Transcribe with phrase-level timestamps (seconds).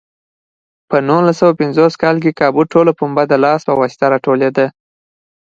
[0.89, 4.65] په نولس سوه پنځوس کال کې کابو ټوله پنبه د لاس په واسطه راټولېده.